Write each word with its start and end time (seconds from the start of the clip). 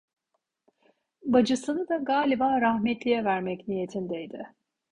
Bacısını 1.25 1.87
da 1.89 1.97
galiba 1.97 2.61
rahmetliye 2.61 3.23
vermek 3.25 3.67
niyetindeydi. 3.67 4.53